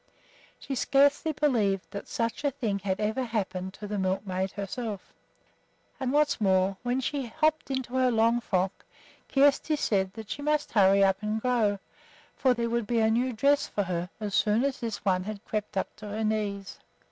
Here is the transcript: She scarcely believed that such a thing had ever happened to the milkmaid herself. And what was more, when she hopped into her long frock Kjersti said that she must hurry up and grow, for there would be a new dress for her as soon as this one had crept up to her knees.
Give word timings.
She 0.59 0.73
scarcely 0.73 1.31
believed 1.31 1.91
that 1.91 2.07
such 2.07 2.43
a 2.43 2.49
thing 2.49 2.79
had 2.79 2.99
ever 2.99 3.23
happened 3.23 3.75
to 3.75 3.85
the 3.85 3.99
milkmaid 3.99 4.53
herself. 4.53 5.13
And 5.99 6.11
what 6.11 6.29
was 6.29 6.41
more, 6.41 6.77
when 6.81 7.01
she 7.01 7.27
hopped 7.27 7.69
into 7.69 7.93
her 7.93 8.09
long 8.09 8.39
frock 8.41 8.83
Kjersti 9.29 9.75
said 9.77 10.13
that 10.13 10.31
she 10.31 10.41
must 10.41 10.71
hurry 10.71 11.03
up 11.03 11.21
and 11.21 11.39
grow, 11.39 11.77
for 12.35 12.55
there 12.55 12.71
would 12.71 12.87
be 12.87 12.97
a 12.99 13.11
new 13.11 13.31
dress 13.31 13.67
for 13.67 13.83
her 13.83 14.09
as 14.19 14.33
soon 14.33 14.63
as 14.65 14.79
this 14.79 15.05
one 15.05 15.25
had 15.25 15.45
crept 15.45 15.77
up 15.77 15.95
to 15.97 16.07
her 16.07 16.23
knees. 16.23 16.79